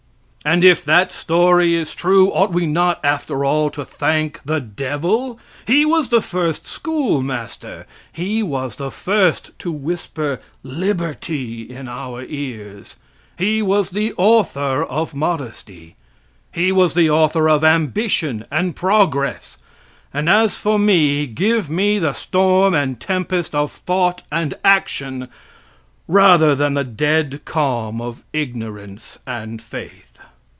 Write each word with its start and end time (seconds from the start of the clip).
And 0.43 0.63
if 0.63 0.83
that 0.85 1.11
story 1.11 1.75
is 1.75 1.93
true, 1.93 2.31
ought 2.31 2.51
we 2.51 2.65
not 2.65 2.99
after 3.05 3.45
all 3.45 3.69
to 3.69 3.85
thank 3.85 4.39
the 4.43 4.59
devil? 4.59 5.37
He 5.67 5.85
was 5.85 6.09
the 6.09 6.19
first 6.19 6.65
school 6.65 7.21
master; 7.21 7.85
he 8.11 8.41
was 8.41 8.77
the 8.77 8.89
first 8.89 9.51
to 9.59 9.71
whisper 9.71 10.41
liberty 10.63 11.61
in 11.69 11.87
our 11.87 12.23
ears; 12.23 12.95
he 13.37 13.61
was 13.61 13.91
the 13.91 14.13
author 14.17 14.83
of 14.83 15.13
modesty. 15.13 15.95
He 16.51 16.71
was 16.71 16.95
the 16.95 17.07
author 17.11 17.47
of 17.47 17.63
ambition 17.63 18.43
and 18.49 18.75
progress. 18.75 19.59
And 20.11 20.27
as 20.27 20.57
for 20.57 20.79
me, 20.79 21.27
give 21.27 21.69
me 21.69 21.99
the 21.99 22.13
storm 22.13 22.73
and 22.73 22.99
tempest 22.99 23.53
of 23.53 23.71
thought 23.71 24.23
and 24.31 24.55
action 24.65 25.27
rather 26.07 26.55
than 26.55 26.73
the 26.73 26.83
dead 26.83 27.41
calm 27.45 28.01
of 28.01 28.23
ignorance 28.33 29.19
and 29.27 29.61
faith. 29.61 30.07